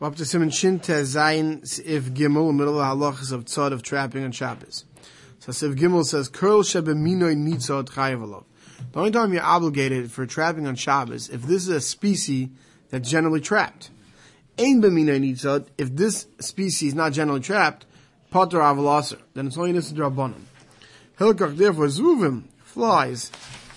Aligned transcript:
Up 0.00 0.14
to 0.14 0.24
Simon 0.24 0.50
Shin 0.50 0.78
Zayin 0.78 1.60
if 1.84 2.04
Gimel, 2.14 2.54
middle 2.54 2.80
of 2.80 2.86
halachas 2.86 3.32
of 3.32 3.46
tzad 3.46 3.72
of 3.72 3.82
trapping 3.82 4.22
on 4.22 4.30
Shabbos. 4.30 4.84
So 5.40 5.50
Siv 5.50 5.76
Gimel 5.76 6.04
says, 6.04 6.28
Kurl 6.28 6.62
shebeminoi 6.62 7.34
nitzot 7.34 7.86
chayavalov. 7.86 8.44
The 8.92 8.98
only 9.00 9.10
time 9.10 9.32
you're 9.32 9.42
obligated 9.42 10.12
for 10.12 10.24
trapping 10.24 10.68
on 10.68 10.76
Shabbos, 10.76 11.30
if 11.30 11.42
this 11.42 11.64
is 11.64 11.68
a 11.70 11.80
species 11.80 12.48
that's 12.90 13.10
generally 13.10 13.40
trapped. 13.40 13.90
Ein 14.56 14.80
beminoi 14.80 15.18
nitzot, 15.18 15.66
if 15.76 15.96
this 15.96 16.28
species 16.38 16.90
is 16.90 16.94
not 16.94 17.12
generally 17.12 17.40
trapped, 17.40 17.84
potter 18.30 18.58
avalaser, 18.58 19.18
then 19.34 19.48
it's 19.48 19.58
only 19.58 19.72
nitzot 19.72 19.94
rabbanim. 19.94 20.42
Hilkach, 21.18 21.56
therefore, 21.56 21.86
zuvim, 21.86 22.44
flies, 22.62 23.32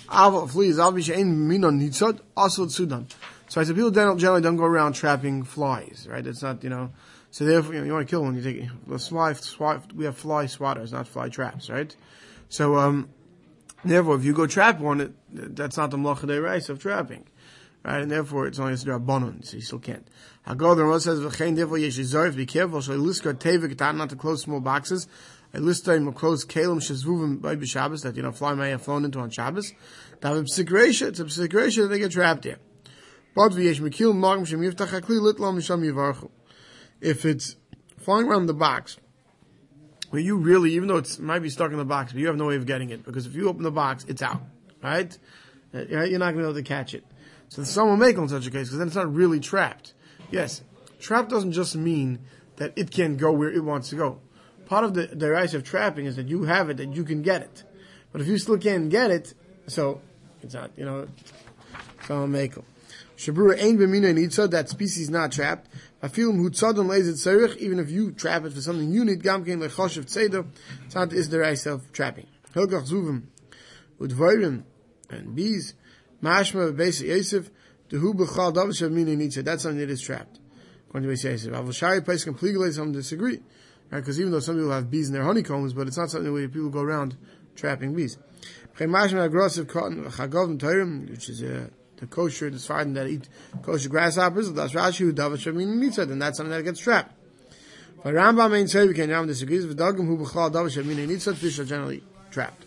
aval, 0.08 0.48
fleas, 0.48 0.78
avish 0.78 1.12
ein 1.18 1.36
beminoi 1.36 1.82
nitzot, 1.82 2.20
also 2.38 2.68
sudan. 2.68 3.08
So 3.52 3.60
I 3.60 3.66
said 3.66 3.76
people 3.76 3.92
generally 3.92 4.42
don't 4.42 4.56
go 4.56 4.64
around 4.64 4.94
trapping 4.94 5.44
flies, 5.44 6.08
right? 6.10 6.26
It's 6.26 6.42
not, 6.42 6.64
you 6.64 6.70
know, 6.70 6.92
so 7.32 7.44
therefore, 7.44 7.74
you, 7.74 7.82
know, 7.82 7.86
you 7.86 7.92
want 7.92 8.08
to 8.08 8.10
kill 8.10 8.24
one, 8.24 8.34
you 8.34 8.42
take, 8.42 8.70
the 8.88 8.98
fly, 8.98 9.34
fly, 9.34 9.82
we 9.94 10.06
have 10.06 10.16
fly 10.16 10.46
swatters, 10.46 10.94
not 10.94 11.06
fly 11.06 11.28
traps, 11.28 11.70
right? 11.70 11.94
So, 12.48 12.78
um, 12.78 13.10
therefore, 13.84 14.16
if 14.16 14.24
you 14.24 14.32
go 14.32 14.48
trap 14.48 14.80
one, 14.80 15.02
it, 15.02 15.14
that's 15.54 15.76
not 15.76 15.92
the 15.92 15.98
mlacha 15.98 16.42
rice 16.42 16.70
of 16.70 16.80
trapping, 16.80 17.26
right? 17.84 18.02
And 18.02 18.10
therefore, 18.10 18.48
it's 18.48 18.58
only 18.58 18.72
a 18.72 18.78
drabanon, 18.78 19.44
so 19.44 19.58
you 19.58 19.62
still 19.64 19.80
can't. 19.80 20.08
Hagol, 20.48 20.78
the 20.78 20.86
Ramah 20.86 21.02
says, 21.02 21.20
v'chein 21.20 21.58
therefore 21.58 21.78
yeshizorif, 21.78 22.38
be 22.38 22.46
careful, 22.46 22.80
shall 22.80 22.96
liskar 22.96 23.34
tevik, 23.34 23.78
not 23.98 24.12
to 24.12 24.16
close 24.16 24.44
small 24.44 24.62
boxes, 24.62 25.10
I 25.54 25.58
list 25.58 25.84
time 25.84 26.08
a 26.08 26.14
close 26.14 26.46
kalim 26.46 26.78
shezvuvim 26.78 27.42
by 27.42 27.60
Shabbos 27.66 28.04
that 28.04 28.16
you 28.16 28.24
know 28.24 28.32
fly 28.32 28.54
may 28.54 28.70
have 28.70 28.84
flown 28.84 29.04
into 29.04 29.20
on 29.20 29.30
Shabbos. 29.30 29.74
That 30.22 30.38
it's 30.38 30.58
a 30.58 30.64
psikresha, 30.64 31.08
it's 31.10 31.20
a 31.20 31.26
psikresha 31.26 31.82
that 31.82 31.88
they 31.90 32.00
get 32.00 32.14
trapped 32.14 32.44
there. 32.44 32.60
If 37.02 37.26
it's 37.26 37.56
flying 37.98 38.28
around 38.28 38.46
the 38.48 38.54
box, 38.54 38.98
where 40.10 40.22
you 40.22 40.38
really, 40.38 40.74
even 40.74 40.88
though 40.88 40.98
it 40.98 41.20
might 41.20 41.40
be 41.40 41.50
stuck 41.50 41.72
in 41.72 41.78
the 41.78 41.86
box, 41.86 42.12
but 42.12 42.20
you 42.20 42.28
have 42.28 42.36
no 42.36 42.48
way 42.48 42.58
of 42.58 42.66
getting 42.66 42.90
it 42.90 43.04
because 43.04 43.26
if 43.26 43.34
you 43.34 43.48
open 43.48 43.64
the 43.64 43.72
box, 43.72 44.06
it's 44.08 44.22
out, 44.22 44.42
right? 44.84 45.18
Uh, 45.74 45.84
you're 45.84 46.20
not 46.20 46.34
going 46.34 46.38
to 46.38 46.40
be 46.40 46.44
able 46.44 46.54
to 46.54 46.64
catch 46.64 46.94
it. 46.94 47.06
So 47.48 47.64
someone 47.64 47.98
will 47.98 48.06
make 48.06 48.18
in 48.18 48.28
such 48.28 48.46
a 48.46 48.52
case 48.52 48.68
because 48.68 48.78
then 48.78 48.88
it's 48.88 48.96
not 48.96 49.14
really 49.14 49.40
trapped. 49.40 49.94
Yes, 50.30 50.62
trapped 51.00 51.30
doesn't 51.30 51.54
just 51.54 51.76
mean 51.76 52.20
that 52.58 52.74
it 52.76 52.92
can 52.92 53.16
go 53.16 53.32
where 53.32 53.50
it 53.50 53.64
wants 53.64 53.90
to 53.90 53.96
go. 53.96 54.20
Part 54.66 54.84
of 54.84 54.94
the 54.94 55.32
rise 55.32 55.54
of 55.54 55.64
trapping 55.64 56.06
is 56.06 56.18
that 56.18 56.28
you 56.28 56.44
have 56.44 56.70
it, 56.70 56.78
that 56.78 56.94
you 56.94 57.04
can 57.04 57.22
get 57.22 57.42
it. 57.42 57.64
But 58.12 58.22
if 58.22 58.28
you 58.28 58.38
still 58.38 58.58
can't 58.58 58.90
get 58.90 59.12
it, 59.12 59.34
so 59.68 60.02
it's 60.42 60.54
not, 60.54 60.72
you 60.78 60.86
know, 60.86 61.08
someone 62.06 62.32
make 62.32 62.56
Shabura 63.22 63.56
ain 63.56 63.78
b'mina 63.78 64.16
nitza, 64.16 64.50
that 64.50 64.68
species 64.68 65.12
not 65.12 65.32
trapped. 65.32 65.70
Afilim 66.02 66.38
hu 66.38 66.50
tzadon 66.50 66.88
lezit 66.88 67.24
serich, 67.24 67.56
even 67.58 67.78
if 67.78 67.92
you 67.92 68.12
trap 68.12 68.46
it 68.46 68.54
for 68.54 68.62
something 68.62 68.92
you 68.92 69.06
need, 69.06 69.22
gamkein 69.22 69.62
lechoshev 69.64 70.06
it's 70.86 70.96
not 70.96 71.14
is 71.14 71.30
the 71.30 71.38
right 71.38 71.56
self 71.56 71.92
trapping. 71.92 72.26
Hilgach 72.56 72.90
zuvim, 72.90 73.26
udvoirim, 74.00 74.64
and 75.12 75.36
bees, 75.36 75.76
mashma 76.24 76.74
b'beis 76.74 77.08
yosef, 77.08 77.52
the 77.90 78.00
hu 78.00 78.16
b'chal 78.16 78.56
davish 78.56 78.82
of 78.82 78.92
mina 78.92 79.12
nitza, 79.12 79.44
that's 79.44 79.62
something 79.62 79.78
that 79.78 79.92
is 79.92 80.02
trapped. 80.02 80.40
According 80.90 81.08
to 81.08 81.16
Beis 81.16 81.24
Yosef. 81.24 81.54
Avashari 81.54 82.04
place 82.04 82.24
completely 82.24 82.72
some 82.72 82.92
disagree. 82.92 83.40
Right? 83.92 84.00
Because 84.00 84.20
even 84.20 84.32
though 84.32 84.40
some 84.40 84.56
people 84.56 84.72
have 84.72 84.90
bees 84.90 85.10
in 85.10 85.14
their 85.14 85.24
honeycombs, 85.24 85.74
but 85.74 85.88
it's 85.88 85.98
not 85.98 86.10
something 86.10 86.34
where 86.34 86.50
people 86.50 86.70
go 86.70 86.82
around 86.82 87.16
trapping 87.56 87.94
bees. 87.94 88.18
Which 88.78 88.90
is 91.30 91.44
a, 91.44 91.64
uh, 91.64 91.68
the 92.02 92.08
kosher, 92.08 92.50
the 92.50 92.58
Sfardim 92.58 92.96
that 92.96 93.08
eat 93.08 93.30
kosher 93.62 93.88
grasshoppers, 93.88 94.52
that's 94.52 94.74
Rashi 94.74 94.98
who 94.98 95.14
davash 95.14 95.46
shamin 95.46 95.76
mitzvah, 95.76 96.08
then 96.08 96.20
that's 96.20 96.38
something 96.38 96.52
that 96.52 96.64
gets 96.64 96.80
trapped. 96.80 97.16
But 98.04 98.16
Rambam 98.16 98.52
main 98.52 98.68
say 98.68 98.88
we 98.88 98.96
can 98.96 99.10
Rambam 99.10 99.28
disagrees 99.28 99.66
with 99.68 99.78
Dagim 99.78 100.08
who 100.08 100.18
b'chal 100.18 100.52
davash 100.52 100.82
shamin 100.82 101.08
mitzvah, 101.08 101.36
fish 101.36 101.60
are 101.60 101.66
generally 101.66 102.04
trapped. 102.32 102.66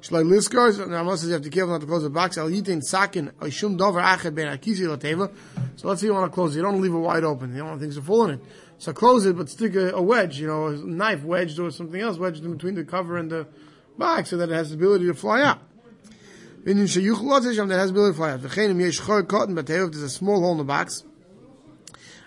Shlai 0.00 0.24
liskars, 0.24 0.78
Rambam 0.84 1.16
says 1.18 1.28
you 1.28 1.34
have 1.34 1.42
to 1.42 1.50
careful 1.50 1.72
not 1.72 1.82
to 1.82 1.86
close 1.86 2.02
the 2.02 2.10
box. 2.10 2.38
Al 2.38 2.48
yitin 2.48 2.82
sakin 2.82 3.30
oishum 3.40 3.76
dover 3.76 4.00
achet 4.00 4.34
ben 4.34 4.46
akisi 4.46 4.86
lateva. 4.86 5.30
So 5.76 5.88
let's 5.88 6.00
say 6.00 6.06
you 6.06 6.14
want 6.14 6.32
to 6.32 6.34
close 6.34 6.56
it. 6.56 6.60
You 6.60 6.64
don't 6.64 6.80
leave 6.80 6.94
it 6.94 6.98
wide 6.98 7.24
open. 7.24 7.52
You 7.52 7.58
don't 7.58 7.68
want 7.68 7.80
things 7.80 7.96
to 7.96 8.02
fall 8.02 8.24
in 8.24 8.38
it. 8.38 8.40
So 8.78 8.92
close 8.94 9.26
it, 9.26 9.36
but 9.36 9.48
stick 9.50 9.74
a, 9.76 9.92
a 9.92 10.02
wedge, 10.02 10.40
you 10.40 10.46
know, 10.46 10.66
a 10.66 10.76
knife 10.76 11.22
wedged 11.22 11.58
or 11.58 11.70
something 11.70 12.00
else 12.00 12.18
wedged 12.18 12.44
in 12.44 12.52
between 12.52 12.74
the 12.74 12.84
cover 12.84 13.16
and 13.18 13.30
the 13.30 13.46
box 13.96 14.30
so 14.30 14.36
that 14.38 14.50
it 14.50 14.54
has 14.54 14.70
the 14.70 14.76
ability 14.76 15.06
to 15.06 15.14
fly 15.14 15.42
out. 15.42 15.60
Meaning 16.64 16.86
sheyuchlot 16.86 17.44
is 17.44 17.58
that 17.58 17.68
has 17.70 17.90
ability 17.90 18.12
to 18.12 18.16
fly 18.16 18.30
out. 18.32 18.40
V'chenim 18.40 18.80
yesh 18.80 18.98
chor 18.98 19.22
cotton, 19.22 19.54
but 19.54 19.66
there's 19.66 19.96
a 19.98 20.08
small 20.08 20.40
hole 20.40 20.52
in 20.52 20.58
the 20.58 20.64
box. 20.64 21.04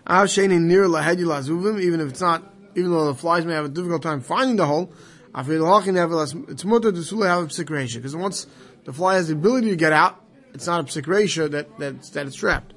Av 0.06 0.28
sheinin 0.28 0.62
near 0.62 0.86
lahedi 0.86 1.26
lazuvim, 1.26 1.82
even 1.82 2.00
if 2.02 2.10
it's 2.10 2.22
not, 2.22 2.44
even 2.76 2.92
though 2.92 3.06
the 3.06 3.16
flies 3.16 3.46
may 3.46 3.54
have 3.54 3.66
a 3.66 3.70
difficult 3.70 4.04
time 4.04 4.22
finding 4.22 4.56
the 4.56 4.66
hole, 4.66 4.94
it's 5.36 6.66
mutter 6.66 6.92
to 6.92 7.04
sula 7.04 7.28
have 7.28 7.44
a 7.44 7.46
psik 7.48 7.94
because 7.96 8.16
once 8.16 8.48
the 8.86 8.94
fly 8.94 9.16
has 9.16 9.28
the 9.28 9.34
ability 9.34 9.72
to 9.72 9.76
get 9.76 9.92
out, 9.92 10.24
it's 10.54 10.68
not 10.68 10.82
a 10.82 10.84
psik 10.84 11.52
that, 11.52 11.78
that, 11.80 12.04
that 12.04 12.28
it's 12.28 12.36
trapped. 12.36 12.74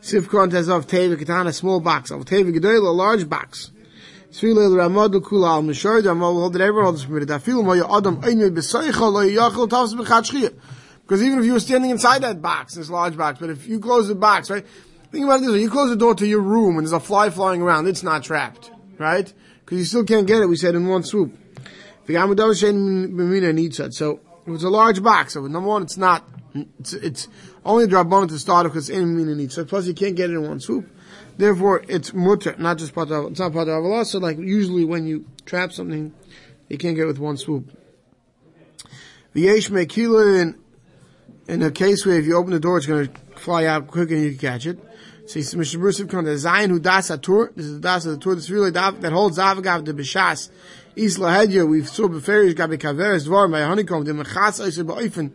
Sivkon 0.00 0.50
has 0.52 0.68
of 0.68 0.86
teva 0.86 1.18
katana, 1.18 1.50
a 1.50 1.52
small 1.52 1.80
box. 1.80 2.10
Of 2.10 2.24
teva 2.24 2.56
gedol, 2.56 2.86
a 2.86 2.90
large 2.90 3.28
box. 3.28 3.70
Svile 4.30 4.70
Ramad 4.70 5.12
Kula 5.20 5.48
al 5.48 5.62
Mishar, 5.62 6.02
the 6.02 6.10
Amal 6.10 6.34
hold 6.34 6.52
that 6.54 6.62
everyone 6.62 6.84
holds 6.84 7.04
permitted. 7.04 7.28
Afilu 7.28 7.64
Moya 7.64 7.84
Adam 7.84 8.20
Einyoy 8.22 8.50
B'Seicha 8.50 9.12
Lo 9.12 9.26
Yachel 9.26 9.68
Tavs 9.68 9.94
B'Chat 9.94 10.30
Shchiyah. 10.30 10.54
Because 11.10 11.24
even 11.24 11.40
if 11.40 11.44
you 11.44 11.54
were 11.54 11.58
standing 11.58 11.90
inside 11.90 12.22
that 12.22 12.40
box, 12.40 12.76
this 12.76 12.88
large 12.88 13.16
box, 13.16 13.40
but 13.40 13.50
if 13.50 13.66
you 13.66 13.80
close 13.80 14.06
the 14.06 14.14
box, 14.14 14.48
right? 14.48 14.64
Think 15.10 15.24
about 15.24 15.38
it 15.38 15.40
this 15.40 15.50
way. 15.50 15.60
You 15.60 15.68
close 15.68 15.90
the 15.90 15.96
door 15.96 16.14
to 16.14 16.24
your 16.24 16.40
room 16.40 16.78
and 16.78 16.86
there's 16.86 16.92
a 16.92 17.00
fly 17.00 17.30
flying 17.30 17.60
around, 17.60 17.88
it's 17.88 18.04
not 18.04 18.22
trapped, 18.22 18.70
right? 18.96 19.32
Because 19.58 19.78
you 19.78 19.84
still 19.86 20.04
can't 20.04 20.28
get 20.28 20.40
it, 20.40 20.46
we 20.46 20.54
said, 20.54 20.76
in 20.76 20.86
one 20.86 21.02
swoop. 21.02 21.36
So, 22.06 24.20
it's 24.46 24.62
a 24.62 24.70
large 24.70 25.02
box, 25.02 25.32
so 25.32 25.44
number 25.48 25.68
one, 25.68 25.82
it's 25.82 25.96
not, 25.96 26.28
it's, 26.78 26.92
it's 26.92 27.26
only 27.64 27.88
drabon 27.88 28.28
to 28.28 28.38
start 28.38 28.66
because 28.66 28.88
it's 28.88 28.96
in 28.96 29.16
mina 29.16 29.34
needs. 29.34 29.58
Plus 29.64 29.88
you 29.88 29.94
can't 29.94 30.14
get 30.14 30.30
it 30.30 30.34
in 30.34 30.46
one 30.46 30.60
swoop. 30.60 30.88
Therefore, 31.36 31.82
it's 31.88 32.14
mutter, 32.14 32.54
not 32.56 32.78
just 32.78 32.94
part 32.94 33.10
of, 33.10 33.32
it's 33.32 33.40
not 33.40 33.52
part 33.52 33.66
of 33.66 33.84
Allah. 33.84 34.04
So 34.04 34.20
like 34.20 34.38
usually 34.38 34.84
when 34.84 35.08
you 35.08 35.24
trap 35.44 35.72
something, 35.72 36.14
you 36.68 36.78
can't 36.78 36.94
get 36.94 37.02
it 37.02 37.06
with 37.06 37.18
one 37.18 37.36
swoop. 37.36 37.76
In 41.50 41.62
a 41.62 41.70
case 41.70 42.06
where 42.06 42.16
if 42.16 42.26
you 42.26 42.36
open 42.36 42.52
the 42.52 42.60
door, 42.60 42.76
it's 42.76 42.86
going 42.86 43.08
to 43.08 43.20
fly 43.36 43.66
out 43.66 43.88
quicker 43.88 44.14
and 44.14 44.22
you 44.22 44.30
can 44.30 44.38
catch 44.38 44.66
it. 44.66 44.78
So 45.26 45.34
he 45.34 45.42
says, 45.42 45.54
Mr. 45.54 45.78
Bruce 45.78 46.02
come 46.04 46.24
the 46.24 46.38
Zion 46.38 46.70
who 46.70 46.78
das 46.78 47.08
Tur. 47.22 47.52
This 47.56 47.66
is 47.66 47.74
the 47.74 47.80
das 47.80 48.06
of 48.06 48.12
the 48.12 48.18
Tur. 48.18 48.36
This 48.36 48.50
really 48.50 48.70
that 48.70 49.12
holds 49.12 49.38
Avagav 49.38 49.84
the 49.84 49.92
Bishas. 49.92 50.48
Isla 50.96 51.28
Hedya, 51.28 51.68
we 51.68 51.84
saw 51.84 52.08
Beferish 52.08 52.54
Gabi 52.54 52.78
Kaveres 52.78 53.26
Dvar, 53.26 53.50
my 53.50 53.62
honeycomb, 53.62 54.04
the 54.04 54.12
Mechas 54.12 54.60
Oisir 54.60 54.84
Ba'oifen. 54.84 55.32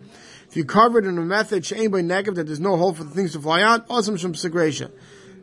If 0.48 0.56
you 0.56 0.64
cover 0.64 1.00
it 1.00 1.06
in 1.06 1.18
a 1.18 1.22
method, 1.22 1.64
Shein 1.64 1.92
by 1.92 2.02
negative, 2.02 2.36
that 2.36 2.46
there's 2.46 2.60
no 2.60 2.78
hole 2.78 2.94
for 2.94 3.04
the 3.04 3.10
things 3.10 3.34
to 3.34 3.42
fly 3.42 3.62
out, 3.62 3.86
awesome 3.90 4.16
Shem 4.16 4.36
Segration. 4.36 4.92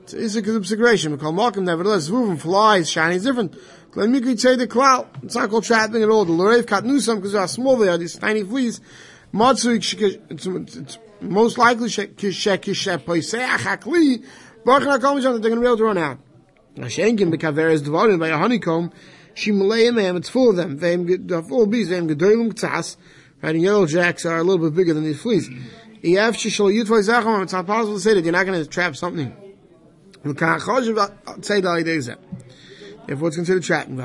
It's 0.04 0.14
a 0.14 0.64
segration. 0.64 1.12
We 1.12 1.18
call 1.18 1.32
Malcolm, 1.32 1.64
nevertheless, 1.64 2.08
Zvuvim, 2.08 2.40
flies, 2.40 2.90
shiny, 2.90 3.16
is 3.16 3.24
different. 3.24 3.56
Let 3.94 4.08
me 4.08 4.36
say 4.36 4.56
the 4.56 4.66
cloud. 4.66 5.06
It's 5.22 5.34
not 5.34 5.50
called 5.50 5.64
trapping 5.64 6.02
at 6.02 6.08
all. 6.08 6.24
The 6.24 6.32
Lorev 6.32 6.62
Katnusam, 6.62 7.16
because 7.16 7.34
how 7.34 7.46
small 7.46 7.76
they 7.76 7.88
are, 7.88 7.98
these 7.98 8.16
tiny 8.16 8.42
fleas. 8.42 8.80
Most 9.32 9.64
likely 9.64 9.80
they're 11.88 12.06
going 12.06 12.16
to 12.16 12.22
be 15.60 15.66
able 15.66 15.76
to 15.76 15.84
run 15.84 15.98
out. 15.98 16.18
Hashenkin 16.76 17.30
by 18.18 18.28
a 18.28 18.36
honeycomb, 18.36 18.92
Shimalei 19.34 19.94
ma'am, 19.94 20.16
it's 20.16 20.28
full 20.28 20.50
of 20.50 20.56
them. 20.56 20.78
The 20.78 21.42
full 21.48 21.66
bees, 21.66 21.90
right, 21.90 22.96
and 23.42 23.62
yellow 23.62 23.86
jacks 23.86 24.26
are 24.26 24.38
a 24.38 24.44
little 24.44 24.68
bit 24.68 24.76
bigger 24.76 24.94
than 24.94 25.04
these 25.04 25.20
fleas. 25.20 25.48
It's 26.02 27.52
not 27.52 27.66
possible 27.66 27.94
to 27.94 28.00
say 28.00 28.14
that 28.14 28.24
you're 28.24 28.32
not 28.32 28.44
going 28.44 28.62
to 28.62 28.68
trap 28.68 28.96
something. 28.96 29.34
Therefore, 33.06 33.28
it's 33.28 33.36
considered 33.36 33.64
trapping. 33.64 33.96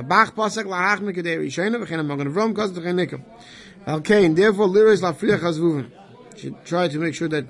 Okay, 3.88 4.26
and 4.26 4.38
therefore, 4.38 4.68
liris 4.68 5.02
lafriach 5.02 5.40
hazvuvim. 5.40 5.92
Should 6.36 6.66
try 6.66 6.88
to 6.88 7.00
make 7.00 7.16
sure 7.16 7.30
that 7.30 7.46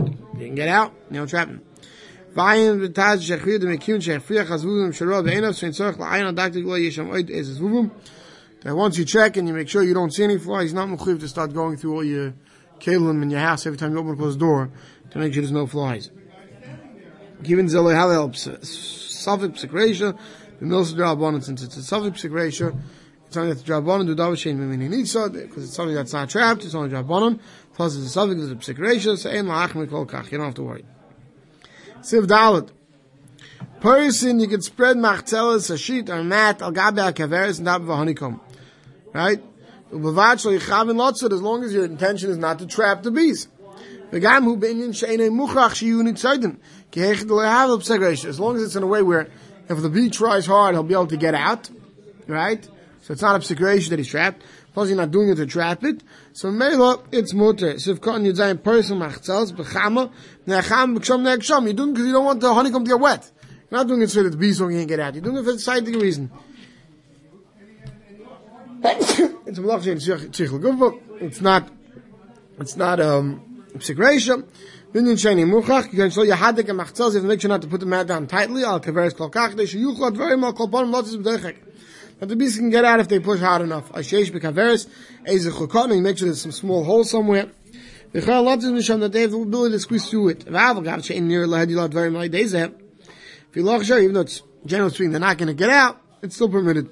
you 0.00 0.46
can 0.46 0.54
get 0.54 0.68
out, 0.68 0.92
you 1.10 1.18
don't 1.18 1.28
trap. 1.28 1.48
Vayim 2.34 2.80
lo 2.80 2.88
yesham 6.78 7.10
oid. 7.12 7.90
That 8.62 8.74
once 8.74 8.96
you 8.96 9.04
check 9.04 9.36
and 9.36 9.46
you 9.46 9.52
make 9.54 9.68
sure 9.68 9.82
you 9.82 9.92
don't 9.94 10.10
see 10.10 10.24
any 10.24 10.38
flies, 10.38 10.72
not 10.72 10.88
mechuyev 10.88 11.20
to 11.20 11.28
start 11.28 11.52
going 11.52 11.76
through 11.76 11.94
all 11.94 12.04
your 12.04 12.34
kelim 12.80 13.22
in 13.22 13.30
your 13.30 13.40
house 13.40 13.66
every 13.66 13.76
time 13.76 13.92
you 13.92 13.98
open 13.98 14.10
and 14.10 14.18
close 14.18 14.34
the 14.34 14.40
door 14.40 14.70
to 15.10 15.18
make 15.18 15.34
sure 15.34 15.42
there's 15.42 15.52
no 15.52 15.66
flies. 15.66 16.10
Given 17.42 17.68
how 17.68 18.10
helps. 18.10 18.48
Suffolk 18.62 19.52
psikresha, 19.52 20.18
the 20.58 20.66
milsa 20.66 21.44
since 21.44 21.62
it's 21.62 21.76
a 21.76 21.82
Suffolk 21.82 22.14
psikresha, 22.14 22.76
something 23.34 23.50
that's 23.50 23.62
drabonon 23.62 24.06
do 24.06 24.14
davashin 24.14 24.56
mimini 24.56 24.88
nitza 24.88 25.32
because 25.32 25.64
it's 25.64 25.74
something 25.74 25.94
that's 25.94 26.12
not 26.12 26.30
trapped. 26.30 26.64
It's 26.64 26.74
only 26.74 26.88
drabonon. 26.88 27.38
Plus, 27.74 27.96
it's 27.96 28.06
a 28.06 28.08
subject 28.08 28.40
of 28.40 28.58
psikresha. 28.58 29.18
So 29.18 29.30
ein 29.30 29.46
laach 29.46 29.70
mikol 29.70 30.06
kach. 30.06 30.30
You 30.30 30.38
don't 30.38 30.46
have 30.46 30.54
to 30.54 30.62
worry. 30.62 30.84
Siv 32.00 32.26
dalet. 32.26 32.70
person, 33.80 34.40
you 34.40 34.48
can 34.48 34.62
spread 34.62 34.96
machzelas, 34.96 35.70
a 35.70 35.76
sheet, 35.76 36.08
or 36.08 36.20
a 36.20 36.24
mat, 36.24 36.62
al 36.62 36.72
gabe 36.72 37.14
kaveres, 37.14 37.58
and 37.58 37.66
top 37.66 37.82
of 37.82 37.88
a 37.88 37.96
honeycomb. 37.96 38.40
Right? 39.12 39.42
As 39.92 40.00
long 40.00 41.64
as 41.64 41.72
your 41.72 41.84
intention 41.84 42.30
is 42.30 42.36
not 42.36 42.58
to 42.58 42.66
trap 42.66 43.02
the 43.02 43.10
bees. 43.10 43.48
As 44.12 44.22
long 48.40 48.56
as 48.56 48.62
it's 48.62 48.76
in 48.76 48.82
a 48.82 48.86
way 48.86 49.02
where 49.02 49.28
if 49.68 49.80
the 49.80 49.88
bee 49.88 50.10
tries 50.10 50.46
hard, 50.46 50.74
he'll 50.74 50.82
be 50.82 50.94
able 50.94 51.06
to 51.06 51.16
get 51.16 51.34
out. 51.34 51.70
Right? 52.26 52.68
So 53.04 53.12
it's 53.12 53.20
not 53.20 53.38
a 53.38 53.44
psication 53.44 53.90
that 53.90 53.98
he's 53.98 54.08
trapped. 54.08 54.42
Plus 54.72 54.88
you're 54.88 54.96
not 54.96 55.10
doing 55.10 55.28
it 55.28 55.34
to 55.34 55.44
trap 55.44 55.84
it. 55.84 56.02
So 56.32 56.50
Mela, 56.50 57.02
it's 57.12 57.34
mutter. 57.34 57.78
So 57.78 57.90
if 57.90 58.00
cotton 58.00 58.24
you're 58.24 58.34
saying 58.34 58.58
person 58.58 58.98
machzels, 58.98 59.52
bechama, 59.52 60.10
neacham, 60.46 60.96
b'ksham, 60.96 61.20
neacham. 61.20 61.64
You're 61.64 61.74
doing 61.74 61.92
because 61.92 62.06
you 62.06 62.14
don't 62.14 62.24
want 62.24 62.40
the 62.40 62.54
honeycomb 62.54 62.82
to 62.84 62.88
get 62.92 62.98
wet. 62.98 63.30
You're 63.70 63.80
not 63.80 63.88
doing 63.88 64.00
it 64.00 64.08
so 64.08 64.22
that 64.22 64.30
the 64.30 64.38
bees 64.38 64.58
don't 64.58 64.86
get 64.86 65.00
out. 65.00 65.14
You're 65.14 65.22
doing 65.22 65.36
it 65.36 65.44
for 65.44 65.52
the 65.52 65.58
scientific 65.58 66.00
reason. 66.00 66.30
it's 68.84 69.58
a 69.58 69.60
malach 69.60 71.00
It's 71.20 71.40
not, 71.42 71.68
it's 72.58 72.76
not, 72.76 73.00
um, 73.00 73.64
psikration. 73.74 74.46
Binyan 74.94 75.18
sheni 75.18 75.44
muchach, 75.44 75.92
you 75.92 75.98
can 75.98 76.08
show 76.08 76.22
your 76.22 76.36
hadik 76.36 76.70
and 76.70 76.80
machzels, 76.80 77.16
if 77.16 77.22
make 77.22 77.42
sure 77.42 77.50
not 77.50 77.60
to 77.60 77.68
put 77.68 77.80
the 77.80 77.86
mat 77.86 78.06
down 78.06 78.26
tightly, 78.26 78.64
al 78.64 78.80
kaveres 78.80 79.14
kol 79.14 79.30
kach, 79.30 79.54
they 79.56 79.66
should 79.66 79.80
yuchlot 79.80 80.16
very 80.16 80.38
mal 80.38 80.54
kol 80.54 80.68
panim 80.68 80.90
lotzis 80.90 81.22
b'dechek. 81.22 81.56
But 82.18 82.28
the 82.28 82.36
bees 82.36 82.56
can 82.56 82.70
get 82.70 82.84
out 82.84 83.00
if 83.00 83.08
they 83.08 83.18
push 83.18 83.40
hard 83.40 83.62
enough. 83.62 83.90
Ashesh 83.92 84.30
b'kaveres, 84.30 84.88
eze 85.26 85.48
chukot, 85.48 86.00
make 86.00 86.18
sure 86.18 86.26
there's 86.26 86.40
some 86.40 86.52
small 86.52 86.84
hole 86.84 87.04
somewhere. 87.04 87.50
The 88.12 88.22
chal 88.22 88.44
lotzis 88.44 88.72
misham, 88.72 89.00
that 89.00 89.12
they 89.12 89.22
have 89.22 89.32
the 89.32 89.40
ability 89.40 89.74
to 89.74 89.80
squeeze 89.80 90.08
through 90.08 90.28
it. 90.28 90.44
V'av 90.46 90.84
gav 90.84 91.04
she'in 91.04 91.26
near 91.26 91.46
lahadilot 91.46 91.92
very 91.92 92.10
mal 92.10 92.28
dezeh. 92.28 92.72
If 93.50 93.56
you 93.56 93.62
loch 93.62 93.84
sure, 93.84 93.98
even 93.98 94.14
though 94.14 94.20
it's 94.20 94.42
generally 94.64 94.90
speaking, 94.94 95.10
they're 95.10 95.20
not 95.20 95.38
going 95.38 95.48
to 95.48 95.54
get 95.54 95.70
out, 95.70 96.00
it's 96.22 96.36
still 96.36 96.48
permitted. 96.48 96.88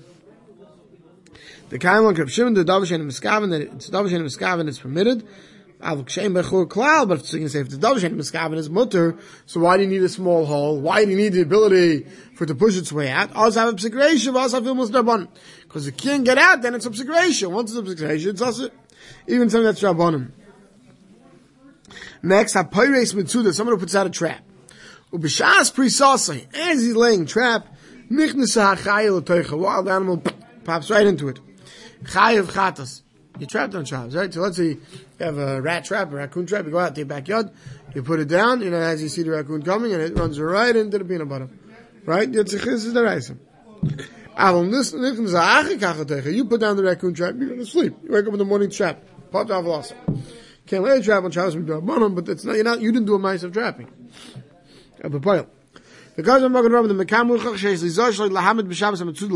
The 1.71 1.79
kaim 1.79 2.05
on 2.05 2.15
Shimon, 2.27 2.55
the 2.55 2.65
davish 2.65 2.95
and 2.95 3.11
miskaven, 3.11 3.51
that 3.51 3.63
it's 3.63 3.89
davish 3.89 4.13
and 4.13 4.27
miskaven, 4.27 4.69
it's 4.69 4.79
permitted. 4.79 5.27
But 5.83 5.99
if 5.99 7.21
it's 7.21 7.31
say 7.31 7.61
if 7.61 7.69
the 7.71 7.77
davish 7.77 8.05
and 8.05 8.17
miskaven 8.17 8.57
is 8.57 8.71
mutter, 8.71 9.19
so 9.47 9.59
why 9.61 9.77
do 9.77 9.83
you 9.83 9.89
need 9.89 10.03
a 10.03 10.09
small 10.09 10.47
hole? 10.47 10.81
Why 10.81 11.05
do 11.05 11.11
you 11.11 11.17
need 11.17 11.33
the 11.33 11.41
ability 11.43 12.07
for 12.35 12.45
it 12.45 12.47
to 12.47 12.55
push 12.55 12.77
its 12.77 12.93
way 12.93 13.11
out? 13.11 13.31
Because 13.31 13.57
it 15.87 15.97
can't 15.97 16.25
get 16.25 16.39
out, 16.39 16.63
then 16.63 16.77
it's 16.77 16.87
a 16.87 16.91
psigration. 16.91 17.51
Once 17.51 17.75
it's 17.75 17.81
a 17.81 17.83
psigration, 17.97 18.27
it's 18.29 18.41
also, 18.41 18.71
even 19.27 19.51
something 19.51 19.65
that's 19.65 19.83
rabbanim. 19.83 20.31
Next, 22.23 22.55
a 22.55 22.63
pyres 22.63 23.13
mitzuda, 23.13 23.53
someone 23.53 23.75
who 23.75 23.81
puts 23.81 23.97
out 23.97 24.07
a 24.07 24.11
trap. 24.11 24.45
Ubishas 25.13 25.73
prisasai, 25.75 26.47
as 26.55 26.81
he's 26.81 26.95
laying 26.95 27.27
trap, 27.27 27.67
michnesa 28.09 28.77
hachayel 28.77 29.21
teicha, 29.21 29.59
wild 29.59 29.89
animal 29.89 30.23
pops 30.63 30.91
right 30.91 31.09
into 31.09 31.29
it. 31.29 31.41
Chayev 32.05 32.53
chatas. 32.53 33.03
You're 33.39 33.49
trapped 33.49 33.75
on 33.75 33.85
Shabbos, 33.85 34.15
right? 34.15 34.33
So 34.33 34.41
let's 34.41 34.57
say 34.57 34.69
you 34.69 34.81
have 35.19 35.39
a 35.39 35.61
rat 35.61 35.85
trap, 35.85 36.13
a 36.13 36.17
raccoon 36.17 36.47
trap, 36.47 36.65
you 36.67 36.71
go 36.71 36.79
out 36.79 36.95
to 36.95 37.01
your 37.01 37.07
backyard, 37.07 37.51
you 37.95 38.03
put 38.03 38.21
it 38.21 38.29
down, 38.29 38.61
you 38.61 38.71
know, 38.71 38.79
as 38.79 39.03
you 39.03 39.09
see 39.09 39.23
the 39.23 39.31
raccoon 39.31 39.63
coming, 39.63 39.93
and 39.93 40.03
it 40.03 40.17
runs 40.17 40.39
right 40.39 40.77
into 40.77 40.99
the 40.99 41.05
peanut 41.05 41.29
butter. 41.29 41.49
Right? 42.05 42.31
This 42.31 42.53
is 42.53 42.93
the 42.93 43.03
rice. 43.03 43.31
You 43.31 43.37
put 46.45 46.61
down 46.61 46.77
the 46.77 46.83
raccoon 46.85 47.15
trap, 47.15 47.35
you're 47.39 47.49
going 47.49 47.61
to 47.61 47.67
sleep. 47.67 47.97
You 48.05 48.13
wake 48.13 48.27
up 48.27 48.33
in 48.33 48.39
the 48.39 48.45
morning, 48.45 48.71
trap. 48.71 49.03
Popped 49.31 49.51
off 49.51 49.65
lost. 49.65 49.95
Can't 50.67 50.85
lay 50.85 50.99
a 50.99 51.03
trap 51.03 51.25
on 51.25 51.31
Shabbos, 51.31 51.57
but 51.57 52.29
it's 52.29 52.45
not, 52.45 52.55
you're 52.55 52.65
not, 52.65 52.81
you 52.81 52.93
didn't 52.93 53.07
do 53.07 53.15
a 53.15 53.19
mice 53.19 53.43
of 53.43 53.53
trapping. 53.53 53.89
The 56.15 56.23
guys 56.23 56.43
are 56.43 56.49
making 56.51 56.73
rub 56.73 56.87
the 56.89 56.95
mekamu 56.95 57.39
chach 57.39 57.55
sheis 57.55 57.83
lizosh 57.83 58.19
like 58.19 58.31
lahamed 58.31 58.69
b'Shabbos 58.69 59.01
and 59.01 59.11
mitzud 59.11 59.31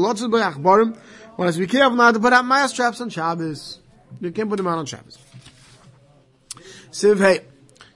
to 1.52 1.58
be 1.58 1.66
careful 1.66 1.96
not 1.96 2.12
to 2.14 2.20
put 2.20 2.32
out 2.32 2.44
mice 2.44 2.72
traps 2.72 3.00
on 3.00 3.08
Shabbos. 3.08 3.81
You 4.20 4.32
can't 4.32 4.49
put 4.49 4.56
them 4.56 4.67
out 4.67 4.79
on 4.79 4.87
Shabbos. 4.87 5.19
Siv 6.91 7.19
hey, 7.19 7.44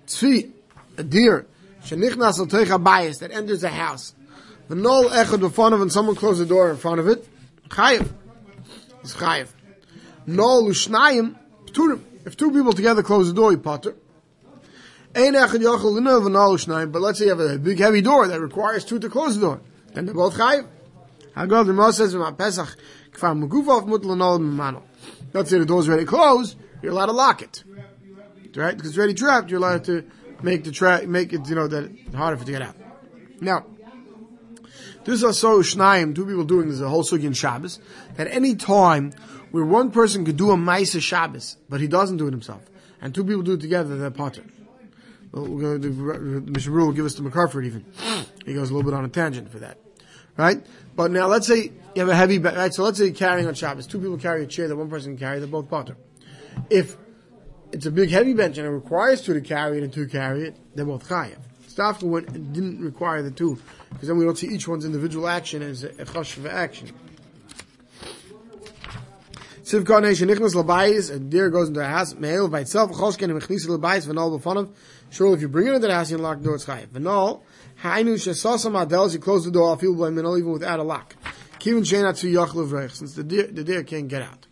tzvi, 0.06 0.50
a 0.98 1.02
deer, 1.02 1.46
shenichnas 1.82 2.70
al 2.70 2.78
bias 2.78 3.18
that 3.18 3.32
enters 3.32 3.64
a 3.64 3.70
house. 3.70 4.14
The 4.68 4.74
null 4.74 5.08
echad 5.08 5.42
of 5.42 5.80
and 5.80 5.90
someone 5.90 6.14
closed 6.14 6.40
the 6.40 6.46
door 6.46 6.70
in 6.70 6.76
front 6.76 7.00
of 7.00 7.08
it. 7.08 7.26
Chayiv. 7.68 8.08
It's 9.00 9.14
chayiv. 9.14 9.48
Null 10.26 10.64
ushnayim, 10.64 11.36
pturim. 11.66 12.02
If 12.24 12.36
two 12.36 12.52
people 12.52 12.72
together 12.72 13.02
close 13.02 13.26
the 13.26 13.34
door, 13.34 13.50
you 13.52 13.58
potter. 13.58 13.96
Ein 15.14 15.32
echad 15.32 15.60
yochel 15.60 15.92
l'nov 15.94 16.26
and 16.26 16.34
null 16.34 16.56
ushnayim, 16.56 16.92
but 16.92 17.02
let's 17.02 17.18
say 17.18 17.24
you 17.24 17.30
have 17.30 17.40
a 17.40 17.58
big 17.58 17.78
heavy 17.78 18.00
door 18.00 18.28
that 18.28 18.40
requires 18.40 18.84
two 18.84 18.98
to 18.98 19.08
close 19.08 19.34
the 19.34 19.40
door. 19.40 19.60
Then 19.94 20.06
they're 20.06 20.14
both 20.14 20.34
chayiv. 20.36 20.66
Hagol, 21.36 21.66
the 21.66 21.72
Moshe 21.72 21.94
says, 21.94 22.14
Pesach, 22.36 22.76
kfar 23.12 23.48
megufov 23.48 23.86
mut 23.86 24.04
l'nol 24.04 24.38
m'mano. 24.38 24.82
Let's 25.32 25.50
say 25.50 25.58
the 25.58 25.66
door's 25.66 25.88
ready 25.88 26.04
closed, 26.04 26.56
you're 26.82 26.92
allowed 26.92 27.06
to 27.06 27.12
lock 27.12 27.42
it. 27.42 27.64
Right? 28.56 28.76
Because 28.76 28.90
it's 28.90 28.98
ready 28.98 29.14
trapped, 29.14 29.50
you're 29.50 29.60
allowed 29.60 29.84
to 29.84 30.04
make 30.42 30.64
the 30.64 30.72
trap, 30.72 31.04
make 31.04 31.32
it, 31.32 31.48
you 31.48 31.54
know, 31.54 31.68
that 31.68 31.90
harder 32.14 32.36
for 32.36 32.42
it 32.42 32.46
to 32.46 32.52
get 32.52 32.62
out. 32.62 32.74
Now, 33.40 33.64
this 35.04 35.22
is 35.22 35.38
so 35.38 35.60
shnayim, 35.60 36.14
two 36.14 36.26
people 36.26 36.44
doing 36.44 36.68
this, 36.68 36.80
a 36.80 36.88
whole 36.88 37.04
sugi 37.04 37.24
in 37.24 37.32
Shabbos, 37.32 37.78
that 38.16 38.26
any 38.28 38.56
time 38.56 39.12
where 39.50 39.64
one 39.64 39.90
person 39.90 40.24
could 40.24 40.36
do 40.36 40.50
a 40.50 40.56
Maisa 40.56 41.00
Shabbos, 41.00 41.56
but 41.68 41.80
he 41.80 41.86
doesn't 41.86 42.16
do 42.16 42.26
it 42.26 42.32
himself, 42.32 42.68
and 43.00 43.14
two 43.14 43.24
people 43.24 43.42
do 43.42 43.52
it 43.52 43.60
together, 43.60 43.96
they're 43.96 44.10
potter. 44.10 44.42
Well, 45.32 45.46
Mr. 45.46 46.66
Rule 46.68 46.86
will 46.86 46.92
give 46.92 47.06
us 47.06 47.14
the 47.14 47.22
McCarford 47.22 47.64
even. 47.64 47.84
He 48.44 48.52
goes 48.52 48.70
a 48.70 48.74
little 48.74 48.90
bit 48.90 48.96
on 48.96 49.04
a 49.04 49.08
tangent 49.08 49.50
for 49.50 49.60
that. 49.60 49.78
Right? 50.36 50.64
But 50.96 51.10
now 51.10 51.26
let's 51.26 51.46
say 51.46 51.72
you 51.94 52.00
have 52.02 52.08
a 52.08 52.14
heavy, 52.14 52.38
bench 52.38 52.56
right? 52.56 52.72
So 52.72 52.84
let's 52.84 52.98
say 52.98 53.06
you're 53.06 53.14
carrying 53.14 53.46
on 53.46 53.54
Shabbos. 53.54 53.86
Two 53.86 53.98
people 53.98 54.16
carry 54.18 54.44
a 54.44 54.46
chair 54.46 54.68
that 54.68 54.76
one 54.76 54.88
person 54.88 55.16
can 55.16 55.26
carry, 55.26 55.38
they're 55.38 55.48
both 55.48 55.68
potter. 55.68 55.96
If 56.68 56.96
it's 57.72 57.86
a 57.86 57.90
big 57.90 58.10
heavy 58.10 58.34
bench 58.34 58.58
and 58.58 58.66
it 58.66 58.70
requires 58.70 59.22
two 59.22 59.34
to 59.34 59.40
carry 59.40 59.78
it 59.78 59.84
and 59.84 59.92
two 59.92 60.06
carry 60.06 60.44
it, 60.44 60.56
they're 60.74 60.84
both 60.84 61.08
chayav. 61.08 61.38
Stafka 61.68 62.02
went, 62.02 62.52
didn't 62.52 62.80
require 62.80 63.22
the 63.22 63.30
two, 63.30 63.58
because 63.90 64.08
then 64.08 64.18
we 64.18 64.24
don't 64.24 64.36
see 64.36 64.48
each 64.48 64.66
one's 64.66 64.84
individual 64.84 65.28
action 65.28 65.62
as 65.62 65.84
a, 65.84 65.88
chashav 65.90 66.50
action. 66.50 66.90
Siv 69.62 69.84
Karnation 69.84 70.28
Nichnas 70.28 70.54
Labayis, 70.54 71.14
a 71.14 71.20
deer 71.20 71.48
goes 71.48 71.68
into 71.68 71.80
a 71.80 71.84
house, 71.84 72.14
male 72.14 72.48
by 72.48 72.60
itself, 72.60 72.90
Choshken 72.90 73.30
and 73.30 73.40
Mechnisa 73.40 73.68
Labayis, 73.68 74.08
Venol 74.08 74.40
B'fonav. 74.40 74.74
Surely 75.10 75.34
if 75.34 75.40
you 75.40 75.48
bring 75.48 75.68
it 75.68 75.74
into 75.74 75.86
the 75.86 75.94
house, 75.94 76.10
you 76.10 76.16
unlock 76.16 76.38
the 76.38 76.44
door, 76.44 76.56
it's 76.56 76.64
chayav. 76.64 76.88
Venol, 76.88 77.42
Hainu 77.82 78.14
Shesasam 78.14 78.86
Adels, 78.86 79.14
you 79.14 79.18
close 79.18 79.46
the 79.46 79.50
door, 79.50 79.70
I'll 79.70 79.76
feel 79.76 79.94
by 79.94 80.10
Minol, 80.10 80.38
even 80.38 80.52
without 80.52 80.80
a 80.80 80.82
lock. 80.82 81.16
Kivin 81.58 81.80
Shena 81.80 82.14
Tzu 82.14 82.30
Yachlev 82.30 82.90
since 82.90 83.14
the 83.14 83.24
deer, 83.24 83.46
the 83.46 83.64
deer 83.64 83.82
can't 83.84 84.06
get 84.06 84.20
out. 84.20 84.46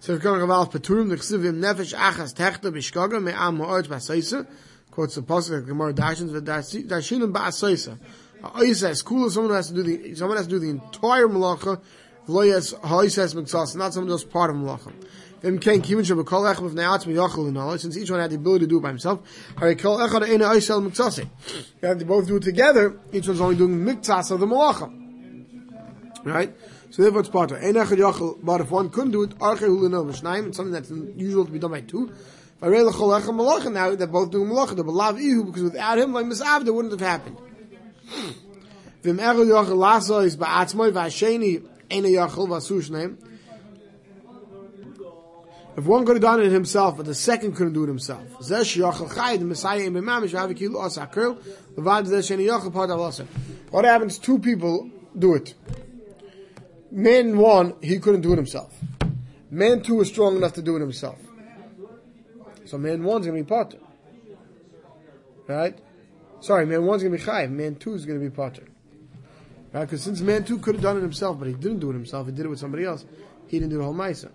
So 0.00 0.12
if 0.12 0.18
you 0.18 0.24
going 0.24 0.42
about 0.42 0.70
Peturim, 0.70 1.08
the 1.08 1.16
Chsivim 1.16 1.58
Nefesh 1.60 1.94
Achas 1.94 2.34
Techta 2.34 2.70
Bishkaga 2.70 3.22
Me'am 3.22 3.58
Ma'ot 3.58 3.86
Ba'asaisa, 3.86 4.46
quotes 4.90 5.14
the 5.14 5.22
Pasuk 5.22 5.60
of 5.60 5.66
Gemara 5.66 5.94
Dashins, 5.94 6.32
Dashinim 6.32 7.32
Ba'asaisa. 7.32 7.98
Oisa 8.42 8.90
is 8.90 9.00
cool 9.00 9.30
someone 9.30 9.54
has 9.54 9.68
to 9.68 9.74
do 9.74 9.82
the, 9.82 10.14
someone 10.14 10.36
has 10.36 10.46
to 10.46 10.50
do 10.50 10.58
the 10.58 10.68
entire 10.68 11.26
Malacha, 11.26 11.80
V'loyas 12.28 12.78
Ha'isas 12.78 13.34
Mitzas, 13.34 13.74
not 13.74 13.94
someone 13.94 14.10
else 14.10 14.24
part 14.24 14.50
of 14.50 14.56
Malacha. 14.56 14.92
Since 15.44 15.68
each 17.98 18.10
one 18.10 18.20
had 18.20 18.30
the 18.30 18.36
ability 18.36 18.64
to 18.64 18.66
do 18.66 18.78
it 18.78 18.80
by 18.80 18.88
himself. 18.88 19.20
Have 19.58 19.76
to 21.98 22.04
both 22.06 22.26
do 22.26 22.36
it 22.36 22.42
together. 22.42 22.98
Each 23.12 23.28
one's 23.28 23.42
only 23.42 23.56
doing 23.56 23.84
mitzas 23.84 24.30
of 24.30 24.40
the 24.40 24.46
malacha. 24.46 24.90
Right? 26.24 26.56
So 26.88 27.02
therefore 27.02 27.20
it's 27.20 27.28
part 27.28 27.52
of 27.52 27.60
but 28.42 28.60
if 28.62 28.70
one 28.70 28.88
couldn't 28.88 29.10
do 29.10 29.24
it, 29.24 29.34
it's 29.38 30.56
something 30.56 30.70
that's 30.70 30.90
usual 30.90 31.44
to 31.44 31.50
be 31.52 31.58
done 31.58 31.72
by 31.72 31.82
two. 31.82 32.10
Now 32.62 32.70
they're 32.70 34.06
both 34.06 34.30
doing 34.30 34.48
malacha, 34.48 35.44
because 35.44 35.62
without 35.62 35.98
him, 35.98 36.14
like 36.14 36.24
misav, 36.24 36.64
that 36.64 36.72
wouldn't 36.72 36.92
have 36.92 37.02
happened. 37.02 37.36
V'im 39.02 39.18
echad 39.18 39.46
yachol 39.46 39.76
laso 39.76 40.20
is 40.20 40.36
v'asheni 40.38 41.62
v'asu 41.90 42.80
shnayim. 42.80 43.18
If 45.76 45.86
one 45.86 46.06
could 46.06 46.14
have 46.16 46.22
done 46.22 46.40
it 46.40 46.52
himself, 46.52 46.96
but 46.96 47.06
the 47.06 47.14
second 47.14 47.56
couldn't 47.56 47.72
do 47.72 47.82
it 47.82 47.88
himself. 47.88 48.22
What 53.70 53.84
happens? 53.84 54.18
Two 54.18 54.38
people 54.38 54.90
do 55.18 55.34
it. 55.34 55.54
Man 56.92 57.36
one, 57.36 57.74
he 57.82 57.98
couldn't 57.98 58.20
do 58.20 58.32
it 58.32 58.36
himself. 58.36 58.72
Man 59.50 59.82
two 59.82 60.00
is 60.00 60.08
strong 60.08 60.36
enough 60.36 60.52
to 60.52 60.62
do 60.62 60.76
it 60.76 60.80
himself. 60.80 61.18
So 62.66 62.78
man 62.78 63.02
one's 63.02 63.26
going 63.26 63.36
to 63.36 63.44
be 63.44 63.48
potter. 63.48 63.78
Right? 65.48 65.76
Sorry, 66.40 66.66
man 66.66 66.84
one's 66.86 67.02
going 67.02 67.12
to 67.12 67.18
be 67.18 67.24
chayiv. 67.24 67.50
Man 67.50 67.74
two 67.74 67.94
is 67.94 68.06
going 68.06 68.20
to 68.20 68.24
be 68.24 68.30
potter. 68.34 68.68
Right? 69.72 69.80
Because 69.80 70.02
since 70.02 70.20
man 70.20 70.44
two 70.44 70.58
could 70.58 70.76
have 70.76 70.82
done 70.82 70.98
it 70.98 71.02
himself, 71.02 71.36
but 71.40 71.48
he 71.48 71.54
didn't 71.54 71.80
do 71.80 71.90
it 71.90 71.94
himself, 71.94 72.26
he 72.26 72.32
did 72.32 72.46
it 72.46 72.48
with 72.48 72.60
somebody 72.60 72.84
else, 72.84 73.04
he 73.48 73.58
didn't 73.58 73.70
do 73.70 73.78
the 73.78 73.84
whole 73.84 73.92
ma'isa 73.92 74.30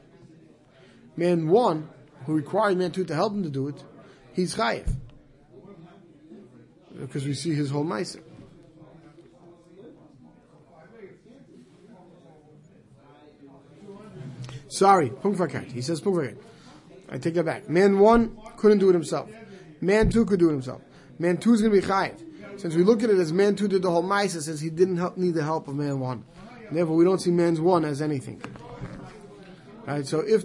man 1.16 1.48
one, 1.48 1.90
who 2.26 2.36
required 2.36 2.78
man 2.78 2.92
two 2.92 3.06
to 3.06 3.16
help 3.16 3.34
him 3.34 3.44
to 3.44 3.50
do 3.50 3.68
it, 3.68 3.84
he's 4.34 4.56
chayiv. 4.56 4.88
Because 7.00 7.26
we 7.26 7.34
see 7.34 7.54
his 7.54 7.70
whole 7.70 7.86
meiser. 7.86 8.22
Sorry, 14.68 15.10
Punkvakait. 15.10 15.72
He 15.72 15.82
says 15.82 16.00
Punkvakait. 16.02 16.38
I 17.10 17.18
take 17.18 17.34
that 17.34 17.46
back. 17.46 17.70
Man 17.70 18.00
one 18.00 18.38
couldn't 18.58 18.78
do 18.78 18.90
it 18.90 18.94
himself. 18.94 19.30
Man 19.82 20.10
two 20.10 20.26
could 20.26 20.40
do 20.40 20.50
it 20.50 20.54
himself. 20.54 20.82
Man 21.18 21.38
two 21.38 21.54
is 21.54 21.62
going 21.62 21.74
to 21.74 21.82
be 21.82 21.88
chayiv. 21.88 22.60
Since 22.60 22.76
we 22.76 22.84
look 22.84 23.04
at 23.04 23.10
it 23.10 23.18
as 23.18 23.34
man 23.34 23.56
two 23.56 23.68
did 23.68 23.82
the 23.82 23.90
whole 23.90 24.04
ma'isa, 24.04 24.42
since 24.42 24.60
he 24.60 24.70
didn't 24.70 24.98
help, 24.98 25.18
need 25.18 25.34
the 25.34 25.44
help 25.44 25.68
of 25.68 25.76
man 25.76 26.00
one. 26.00 26.26
Therefore, 26.72 26.96
we 26.96 27.04
don't 27.04 27.20
see 27.20 27.32
man's 27.32 27.60
one 27.60 27.84
as 27.84 28.02
anything. 28.02 28.42
Right, 29.88 30.06
So 30.06 30.20
if 30.20 30.44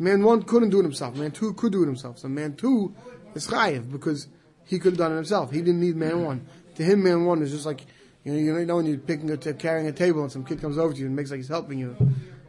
man 0.00 0.24
one 0.24 0.42
couldn't 0.42 0.70
do 0.70 0.80
it 0.80 0.82
himself, 0.82 1.14
man 1.14 1.30
two 1.30 1.52
could 1.52 1.72
do 1.72 1.82
it 1.82 1.86
himself. 1.86 2.18
So 2.18 2.28
man 2.28 2.56
two 2.56 2.94
is 3.34 3.46
chayiv 3.46 3.92
because 3.92 4.26
he 4.64 4.78
could 4.78 4.92
have 4.92 4.98
done 4.98 5.12
it 5.12 5.16
himself. 5.16 5.52
He 5.52 5.58
didn't 5.58 5.80
need 5.80 5.94
man 5.94 6.24
one. 6.24 6.46
To 6.76 6.82
him, 6.82 7.04
man 7.04 7.24
one 7.24 7.42
is 7.42 7.50
just 7.50 7.66
like 7.66 7.84
you 8.24 8.32
know, 8.32 8.58
you 8.58 8.66
know 8.66 8.76
when 8.76 8.86
you're 8.86 8.98
picking 8.98 9.30
a 9.30 9.36
t- 9.36 9.52
carrying 9.52 9.86
a 9.86 9.92
table 9.92 10.22
and 10.22 10.32
some 10.32 10.44
kid 10.44 10.60
comes 10.60 10.78
over 10.78 10.92
to 10.92 10.98
you 10.98 11.06
and 11.06 11.16
makes 11.16 11.30
like 11.30 11.38
he's 11.38 11.48
helping 11.48 11.78
you, 11.78 11.96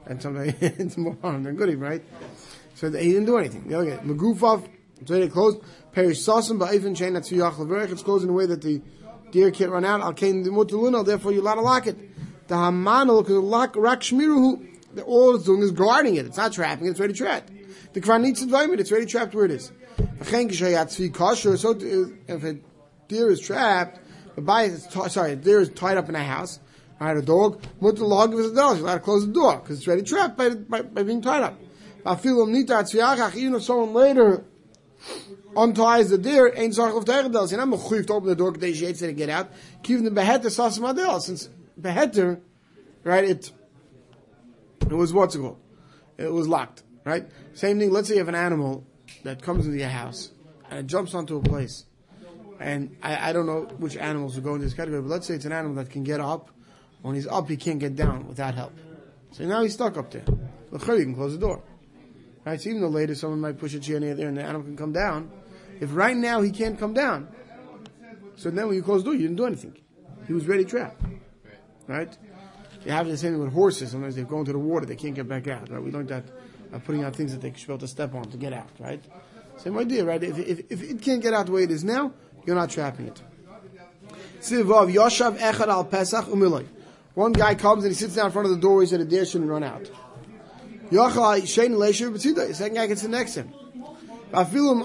and 0.05 0.21
somebody 0.21 0.53
it's 0.61 0.97
more 0.97 1.17
harm 1.21 1.43
than 1.43 1.55
good, 1.55 1.79
right? 1.79 2.03
So 2.75 2.91
he 2.91 3.11
didn't 3.11 3.25
do 3.25 3.37
anything. 3.37 3.73
Okay, 3.73 3.97
Magufov, 4.03 4.67
so 5.05 5.13
they 5.13 5.27
closed. 5.27 5.59
Perish 5.91 6.19
Sasim 6.19 6.57
ba'ifin 6.57 6.95
chain 6.95 7.13
that's 7.13 7.29
Yachal 7.29 7.91
It's 7.91 8.01
closed 8.01 8.23
in 8.23 8.29
a 8.29 8.33
way 8.33 8.45
that 8.45 8.61
the 8.61 8.81
deer 9.31 9.51
can't 9.51 9.71
run 9.71 9.83
out. 9.83 9.99
Al 10.01 10.13
kain 10.13 10.45
dimutuluna. 10.45 11.05
Therefore, 11.05 11.33
you're 11.33 11.41
allowed 11.41 11.55
to 11.55 11.61
lock 11.61 11.87
it. 11.87 11.97
The 12.47 12.55
hamanal 12.55 13.21
because 13.21 13.43
lock 13.43 13.75
rak 13.75 14.01
shmiruhu. 14.01 14.70
All 15.05 15.35
it's 15.35 15.45
doing 15.45 15.61
is 15.61 15.71
guarding 15.71 16.15
it. 16.15 16.25
It's 16.25 16.37
not 16.37 16.53
trapping. 16.53 16.87
It. 16.87 16.91
It's 16.91 16.99
ready 16.99 17.13
trapped. 17.13 17.51
The 17.93 18.01
kran 18.01 18.21
needs 18.21 18.41
environment. 18.41 18.81
It's 18.81 18.91
ready 18.91 19.05
trapped 19.05 19.33
where 19.33 19.45
it 19.45 19.51
is. 19.51 19.71
So 20.23 20.33
uh, 20.33 21.73
if 22.27 22.43
a 22.43 22.59
deer 23.07 23.29
is 23.29 23.39
trapped, 23.39 23.99
the 24.35 24.53
is 24.63 24.87
t- 24.87 25.09
sorry, 25.09 25.33
a 25.33 25.35
deer 25.35 25.61
is 25.61 25.69
tied 25.69 25.97
up 25.97 26.09
in 26.09 26.15
a 26.15 26.23
house. 26.23 26.59
Right, 26.99 27.17
a 27.17 27.21
dog. 27.21 27.61
The 27.81 28.05
log 28.05 28.33
is 28.35 28.51
a 28.51 28.55
dog. 28.55 28.77
You're 28.77 28.85
allowed 28.85 28.95
to 28.95 28.99
close 29.01 29.25
the 29.25 29.33
door 29.33 29.57
because 29.57 29.79
it's 29.79 29.87
ready 29.87 30.03
trapped 30.03 30.37
by, 30.37 30.49
by, 30.49 30.83
by 30.83 31.01
being 31.01 31.21
tied 31.21 31.41
up. 31.41 31.59
Even 32.05 33.55
if 33.55 33.63
someone 33.63 33.93
later 33.93 34.45
unties 35.55 36.09
the 36.09 36.17
deer, 36.19 36.53
ain't 36.55 36.75
zarch 36.75 36.95
of 36.95 37.05
tegendels. 37.05 37.51
You're 37.51 37.65
not 37.65 37.79
mechuyev 37.79 38.05
to 38.07 38.13
open 38.13 38.29
the 38.29 38.35
door 38.35 38.51
because 38.51 38.79
they 38.79 38.93
to 38.93 39.13
get 39.13 39.29
out. 39.29 39.51
Even 39.87 40.05
the 40.05 40.11
beheter 40.11 40.45
sasim 40.45 40.89
adel, 40.89 41.19
since 41.19 41.49
beheter, 41.79 42.39
right? 43.03 43.23
It 43.23 43.51
it 44.91 44.95
was 44.95 45.13
what's 45.13 45.35
it 45.35 45.39
called? 45.39 45.59
It 46.17 46.31
was 46.31 46.47
locked, 46.47 46.83
right? 47.05 47.25
Same 47.53 47.79
thing. 47.79 47.91
Let's 47.91 48.07
say 48.07 48.15
you 48.15 48.19
have 48.19 48.27
an 48.27 48.35
animal 48.35 48.85
that 49.23 49.41
comes 49.41 49.65
into 49.65 49.77
your 49.77 49.89
house 49.89 50.31
and 50.69 50.79
it 50.79 50.87
jumps 50.87 51.13
onto 51.13 51.37
a 51.37 51.41
place, 51.41 51.85
and 52.59 52.95
I, 53.01 53.29
I 53.29 53.33
don't 53.33 53.45
know 53.45 53.61
which 53.77 53.97
animals 53.97 54.35
will 54.35 54.43
go 54.43 54.55
in 54.55 54.61
this 54.61 54.73
category, 54.73 55.01
but 55.01 55.09
let's 55.09 55.27
say 55.27 55.33
it's 55.33 55.45
an 55.45 55.51
animal 55.51 55.75
that 55.75 55.89
can 55.89 56.03
get 56.03 56.19
up. 56.19 56.49
When 57.01 57.15
he's 57.15 57.27
up, 57.27 57.49
he 57.49 57.57
can't 57.57 57.79
get 57.79 57.95
down 57.95 58.27
without 58.27 58.53
help. 58.53 58.73
So 59.31 59.45
now 59.45 59.63
he's 59.63 59.73
stuck 59.73 59.97
up 59.97 60.11
there. 60.11 60.23
you 60.27 60.77
can 60.77 61.15
close 61.15 61.33
the 61.33 61.39
door. 61.39 61.63
Right? 62.45 62.61
So 62.61 62.69
even 62.69 62.81
though 62.81 62.89
later 62.89 63.15
someone 63.15 63.39
might 63.39 63.57
push 63.57 63.73
a 63.73 63.79
chair 63.79 63.99
near 63.99 64.13
there 64.13 64.27
and 64.27 64.37
the 64.37 64.43
animal 64.43 64.63
can 64.63 64.77
come 64.77 64.91
down, 64.91 65.31
if 65.79 65.95
right 65.95 66.15
now 66.15 66.41
he 66.41 66.51
can't 66.51 66.77
come 66.77 66.93
down, 66.93 67.27
so 68.35 68.49
then 68.51 68.67
when 68.67 68.75
you 68.75 68.83
close 68.83 69.03
the 69.03 69.11
door, 69.11 69.13
you 69.15 69.23
didn't 69.23 69.37
do 69.37 69.45
anything. 69.45 69.77
He 70.27 70.33
was 70.33 70.47
ready 70.47 70.65
trapped. 70.65 71.01
Right? 71.87 72.15
You 72.85 72.91
have 72.91 73.07
the 73.07 73.17
same 73.17 73.39
with 73.39 73.53
horses. 73.53 73.91
Sometimes 73.91 74.15
they 74.15 74.23
go 74.23 74.39
into 74.39 74.51
the 74.51 74.59
water, 74.59 74.85
they 74.85 74.95
can't 74.95 75.13
get 75.13 75.27
back 75.27 75.47
out. 75.47 75.69
Right? 75.69 75.81
We 75.81 75.91
learned 75.91 76.09
that 76.09 76.23
putting 76.85 77.03
out 77.03 77.15
things 77.15 77.31
that 77.31 77.41
they 77.41 77.53
should 77.55 77.67
be 77.67 77.73
able 77.73 77.79
to 77.79 77.87
step 77.87 78.15
on 78.15 78.29
to 78.31 78.37
get 78.37 78.53
out. 78.53 78.69
Right? 78.79 79.03
Same 79.57 79.77
idea, 79.77 80.05
right? 80.05 80.23
If, 80.23 80.39
if, 80.39 80.71
if 80.71 80.83
it 80.83 81.01
can't 81.01 81.21
get 81.21 81.33
out 81.33 81.45
the 81.45 81.51
way 81.51 81.63
it 81.63 81.71
is 81.71 81.83
now, 81.83 82.13
you're 82.45 82.55
not 82.55 82.69
trapping 82.69 83.07
it. 83.07 83.21
One 87.13 87.33
guy 87.33 87.55
comes 87.55 87.83
and 87.83 87.91
he 87.91 87.95
sits 87.95 88.15
down 88.15 88.27
in 88.27 88.31
front 88.31 88.47
of 88.47 88.55
the 88.55 88.59
door. 88.59 88.81
He 88.81 88.87
said, 88.87 89.01
"A 89.01 89.05
deer 89.05 89.25
shouldn't 89.25 89.49
run 89.49 89.63
out." 89.63 89.91
The 90.89 92.53
second 92.53 92.75
guy 92.75 92.87
gets 92.87 93.01
sit 93.01 93.11
next 93.11 93.33
to 93.35 93.43
him. 93.43 93.53
Even 94.33 94.81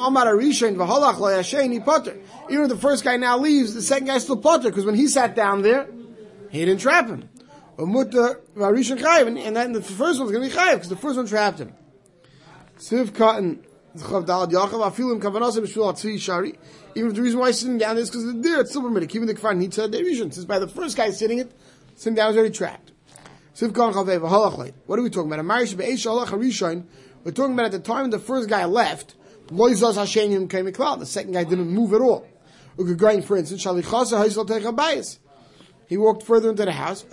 if 2.65 2.69
the 2.69 2.79
first 2.81 3.05
guy 3.05 3.17
now 3.17 3.39
leaves, 3.39 3.75
the 3.75 3.83
second 3.83 4.09
guy 4.09 4.19
still 4.19 4.37
potter 4.37 4.71
because 4.71 4.85
when 4.85 4.97
he 4.97 5.07
sat 5.07 5.37
down 5.37 5.63
there, 5.63 5.89
he 6.51 6.65
didn't 6.65 6.81
trap 6.81 7.09
him. 7.09 7.29
And 7.79 9.57
then 9.57 9.73
the 9.73 9.83
first 9.83 10.19
one's 10.19 10.33
going 10.33 10.49
to 10.49 10.49
be 10.49 10.55
chayiv 10.55 10.75
because 10.75 10.89
the 10.89 10.97
first 10.97 11.17
one 11.17 11.27
trapped 11.27 11.59
him. 11.59 11.75
Siv 12.79 13.15
cotton. 13.15 13.65
Even 13.99 14.25
if 17.09 17.15
the 17.15 17.23
reason 17.23 17.39
why 17.39 17.47
he's 17.47 17.59
sitting 17.59 17.79
down 17.79 17.97
is 17.97 18.11
because 18.11 18.27
the 18.27 18.35
deer, 18.35 18.61
it's 18.61 18.69
still 18.69 18.83
permitted. 18.83 19.15
Even 19.15 19.27
the 19.27 19.35
kfar 19.35 19.85
a 19.85 19.89
division. 19.89 20.31
Since 20.31 20.45
by 20.45 20.59
the 20.59 20.69
first 20.69 20.99
guy 20.99 21.09
sitting 21.11 21.39
it, 21.39 21.51
sitting 21.95 22.15
down 22.15 22.31
is 22.31 22.37
already 22.37 22.53
trapped. 22.53 22.93
What 23.59 24.99
are 24.99 25.03
we 25.03 25.09
talking 25.09 25.33
about? 25.33 25.39
A 25.39 25.43
marriage 25.43 25.75
We're 25.75 25.97
talking 27.33 27.55
about 27.55 27.65
at 27.65 27.73
the 27.73 27.79
time 27.79 28.11
the 28.11 28.19
first 28.19 28.51
guy 28.51 28.67
left, 28.67 29.15
the 29.49 31.07
second 31.07 31.33
guy 31.33 31.45
didn't 31.45 31.71
move 31.71 31.95
at 31.95 32.03
all. 32.03 32.29
For 32.77 33.37
instance, 33.39 33.65
he 35.87 35.97
walked 35.97 36.23
further 36.23 36.51
into 36.51 36.65
the 36.65 36.73
house. 36.73 37.05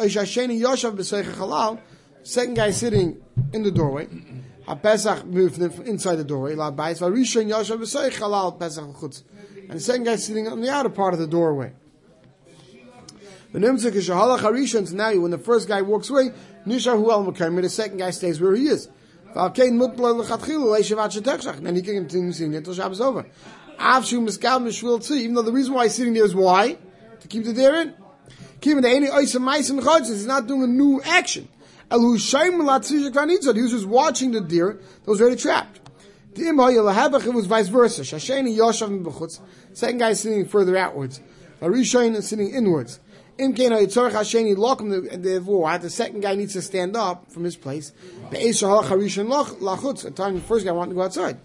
Second 2.23 2.55
guy 2.55 2.71
sitting 2.71 3.21
in 3.51 3.63
the 3.63 3.71
doorway. 3.71 4.07
Moved 5.25 5.61
inside 5.61 6.15
the 6.15 6.23
doorway. 6.23 6.53
And 6.53 6.61
the 9.69 9.79
second 9.79 10.03
guy 10.03 10.15
sitting 10.15 10.47
on 10.47 10.61
the 10.61 10.69
outer 10.69 10.89
part 10.89 11.13
of 11.13 11.19
the 11.19 11.27
doorway. 11.27 11.73
The 13.51 13.59
is. 13.59 14.07
So 14.07 14.95
now, 14.95 15.19
when 15.19 15.31
the 15.31 15.37
first 15.37 15.67
guy 15.67 15.81
walks 15.81 16.09
away, 16.09 16.31
al 16.65 17.31
the 17.31 17.69
second 17.69 17.97
guy 17.97 18.09
stays 18.09 18.41
where 18.41 18.55
he 18.55 18.67
is. 18.67 18.89
Then 19.35 19.53
he 21.75 21.81
can 21.81 21.95
continue 21.95 22.31
sitting 22.31 22.55
until 22.55 22.73
Shabbos 22.73 23.01
over. 23.01 23.25
Even 23.79 25.35
though 25.35 25.41
the 25.41 25.51
reason 25.51 25.73
why 25.73 25.85
he's 25.85 25.95
sitting 25.95 26.13
there 26.13 26.25
is 26.25 26.35
why? 26.35 26.77
To 27.19 27.27
keep 27.27 27.43
the 27.43 27.53
deer 27.53 27.75
in. 27.75 27.93
He's 28.63 30.25
not 30.25 30.47
doing 30.47 30.63
a 30.63 30.67
new 30.67 31.01
action. 31.03 31.49
He 31.91 31.97
was 31.97 32.31
just 32.31 33.85
watching 33.85 34.31
the 34.31 34.41
deer 34.41 34.79
that 35.03 35.07
was 35.09 35.19
already 35.21 35.35
trapped. 35.35 35.81
It 36.35 37.33
was 37.35 37.45
vice 37.45 37.67
versa. 37.67 38.05
Second 39.73 39.97
guy 39.97 40.13
sitting 40.13 40.45
further 40.45 40.77
outwards. 40.77 41.21
Arishain 41.61 42.15
is 42.15 42.27
sitting 42.27 42.49
inwards. 42.49 42.99
Im 43.37 43.53
Keno 43.53 43.77
Yitzorach 43.79 44.11
Hasheni 44.11 44.55
Lokum, 44.55 45.21
therefore, 45.23 45.77
the 45.79 45.89
second 45.89 46.19
guy 46.21 46.35
needs 46.35 46.53
to 46.53 46.61
stand 46.61 46.95
up 46.95 47.31
from 47.31 47.43
his 47.43 47.55
place. 47.55 47.91
The 48.29 48.37
Esha 48.37 48.67
Halach 48.67 48.85
Harishon 48.85 49.27
Lachutz, 49.27 50.05
at 50.05 50.15
the 50.15 50.23
time 50.23 50.35
the 50.35 50.41
first 50.41 50.65
guy 50.65 50.71
wanted 50.71 50.89
to 50.89 50.95
go 50.95 51.01
outside. 51.01 51.39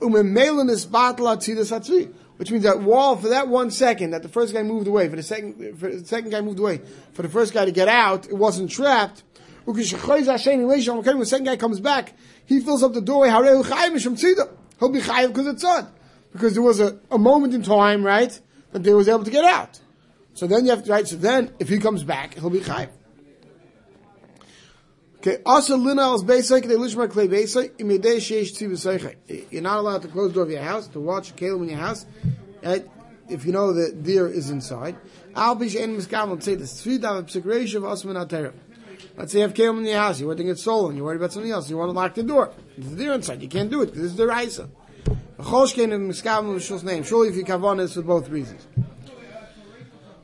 Umemelin 0.00 0.68
is 0.68 0.86
Batla 0.86 1.38
Tzidas 1.38 1.70
Hatzvi, 1.70 2.12
which 2.40 2.50
means 2.50 2.64
that 2.64 2.80
wall, 2.80 3.16
for 3.16 3.28
that 3.28 3.48
one 3.48 3.70
second 3.70 4.12
that 4.12 4.22
the 4.22 4.28
first 4.30 4.54
guy 4.54 4.62
moved 4.62 4.86
away, 4.86 5.10
for 5.10 5.16
the 5.16 5.22
second, 5.22 5.78
for 5.78 5.94
the 5.94 6.06
second 6.06 6.30
guy 6.30 6.40
moved 6.40 6.58
away, 6.58 6.80
for 7.12 7.20
the 7.20 7.28
first 7.28 7.52
guy 7.52 7.66
to 7.66 7.70
get 7.70 7.86
out, 7.86 8.26
it 8.28 8.32
wasn't 8.32 8.70
trapped. 8.70 9.22
When 9.66 9.76
the 9.76 11.26
second 11.26 11.44
guy 11.44 11.56
comes 11.58 11.80
back, 11.80 12.14
he 12.46 12.60
fills 12.60 12.82
up 12.82 12.94
the 12.94 13.02
doorway, 13.02 13.28
He'll 13.28 14.88
be 14.88 15.00
because 15.00 15.46
it's 15.48 15.64
on. 15.64 15.92
Because 16.32 16.54
there 16.54 16.62
was 16.62 16.80
a, 16.80 16.98
a 17.10 17.18
moment 17.18 17.52
in 17.52 17.62
time, 17.62 18.02
right, 18.02 18.40
that 18.72 18.84
they 18.84 18.94
was 18.94 19.06
able 19.06 19.24
to 19.24 19.30
get 19.30 19.44
out. 19.44 19.78
So 20.32 20.46
then 20.46 20.64
you 20.64 20.70
have 20.70 20.84
to, 20.84 20.90
right, 20.90 21.06
so 21.06 21.16
then 21.16 21.52
if 21.58 21.68
he 21.68 21.78
comes 21.78 22.04
back, 22.04 22.38
he'll 22.38 22.48
be 22.48 22.60
chayiv. 22.60 22.88
Okay, 25.20 25.36
also 25.44 25.76
lina 25.76 26.00
als 26.00 26.24
beisek, 26.24 26.66
they 26.66 26.76
lishma 26.76 27.06
clay 27.10 27.28
beisek, 27.28 27.76
imedei 27.76 28.16
sheish. 28.16 29.50
You're 29.50 29.60
not 29.60 29.76
allowed 29.76 30.00
to 30.00 30.08
close 30.08 30.28
the 30.28 30.34
door 30.36 30.44
of 30.44 30.50
your 30.50 30.62
house, 30.62 30.88
to 30.88 30.98
watch 30.98 31.32
a 31.32 31.34
kalim 31.34 31.64
in 31.64 31.68
your 31.68 31.78
house, 31.78 32.06
right, 32.62 32.88
if 33.28 33.44
you 33.44 33.52
know 33.52 33.74
the 33.74 33.92
deer 33.92 34.26
is 34.26 34.48
inside. 34.48 34.96
Al 35.36 35.56
bish 35.56 35.76
en 35.76 35.94
miskam, 35.94 36.42
say 36.42 36.54
this, 36.54 36.82
three 36.82 36.96
dav 36.96 37.26
psikresh 37.26 37.74
of 37.74 37.84
osman 37.84 38.16
atera. 38.16 38.54
Let's 39.14 39.32
say 39.32 39.40
you 39.40 39.42
have 39.42 39.52
kalim 39.52 39.80
in 39.80 39.84
your 39.88 39.98
house, 39.98 40.20
you're 40.20 40.28
worried 40.28 40.38
to 40.38 40.44
get 40.44 40.58
stolen, 40.58 40.96
you're 40.96 41.04
worried 41.04 41.16
about 41.16 41.34
something 41.34 41.52
else, 41.52 41.68
you 41.68 41.76
want 41.76 41.90
to 41.90 41.92
lock 41.92 42.14
the 42.14 42.22
door. 42.22 42.54
There's 42.78 42.94
a 42.94 42.96
deer 42.96 43.12
inside, 43.12 43.42
you 43.42 43.48
can't 43.48 43.70
do 43.70 43.82
it, 43.82 43.86
because 43.88 44.00
this 44.00 44.12
is 44.12 44.16
the 44.16 44.26
raisa. 44.26 44.70
Choshkein 45.38 45.92
and 45.92 46.10
miskam, 46.10 46.82
name. 46.82 47.02
Surely 47.02 47.28
if 47.28 47.36
you 47.36 47.44
kavan 47.44 47.78
is 47.80 47.92
for 47.92 48.00
both 48.00 48.30
reasons. 48.30 48.66